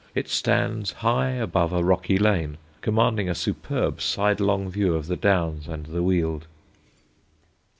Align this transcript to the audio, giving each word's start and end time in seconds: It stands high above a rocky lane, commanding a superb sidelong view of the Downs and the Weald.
It 0.15 0.27
stands 0.29 0.93
high 1.05 1.29
above 1.33 1.71
a 1.71 1.83
rocky 1.83 2.17
lane, 2.17 2.57
commanding 2.81 3.29
a 3.29 3.35
superb 3.35 4.01
sidelong 4.01 4.67
view 4.67 4.95
of 4.95 5.05
the 5.05 5.15
Downs 5.15 5.67
and 5.67 5.85
the 5.85 6.01
Weald. 6.01 6.47